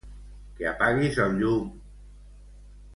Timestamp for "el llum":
1.27-1.69